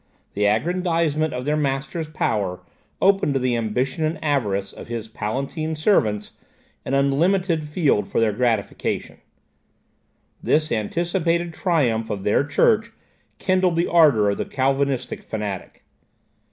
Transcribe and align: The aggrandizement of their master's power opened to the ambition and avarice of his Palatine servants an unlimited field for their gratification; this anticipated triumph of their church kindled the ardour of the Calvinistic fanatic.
The 0.33 0.47
aggrandizement 0.47 1.31
of 1.31 1.45
their 1.45 1.55
master's 1.55 2.09
power 2.09 2.61
opened 3.03 3.35
to 3.35 3.39
the 3.39 3.55
ambition 3.55 4.03
and 4.03 4.17
avarice 4.23 4.73
of 4.73 4.87
his 4.87 5.07
Palatine 5.07 5.75
servants 5.75 6.31
an 6.83 6.95
unlimited 6.95 7.65
field 7.65 8.07
for 8.07 8.19
their 8.19 8.31
gratification; 8.31 9.17
this 10.41 10.71
anticipated 10.71 11.53
triumph 11.53 12.09
of 12.09 12.23
their 12.23 12.43
church 12.43 12.91
kindled 13.37 13.75
the 13.75 13.85
ardour 13.87 14.31
of 14.31 14.37
the 14.37 14.45
Calvinistic 14.45 15.21
fanatic. 15.21 15.85